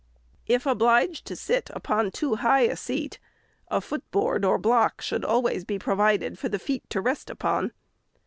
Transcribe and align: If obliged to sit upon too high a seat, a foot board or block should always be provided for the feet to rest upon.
If 0.47 0.65
obliged 0.65 1.27
to 1.27 1.35
sit 1.35 1.69
upon 1.75 2.09
too 2.09 2.37
high 2.37 2.61
a 2.61 2.75
seat, 2.75 3.19
a 3.67 3.79
foot 3.79 4.01
board 4.09 4.43
or 4.43 4.57
block 4.57 4.99
should 4.99 5.23
always 5.23 5.63
be 5.63 5.77
provided 5.77 6.39
for 6.39 6.49
the 6.49 6.57
feet 6.57 6.89
to 6.89 7.01
rest 7.01 7.29
upon. 7.29 7.71